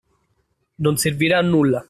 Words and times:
Non 0.77 0.97
servirà 0.97 1.37
a 1.37 1.41
nulla; 1.43 1.79